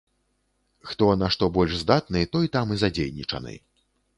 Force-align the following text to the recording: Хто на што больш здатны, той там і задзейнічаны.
Хто 0.91 1.09
на 1.23 1.27
што 1.35 1.49
больш 1.57 1.77
здатны, 1.83 2.25
той 2.33 2.51
там 2.57 2.65
і 2.77 2.81
задзейнічаны. 2.85 3.53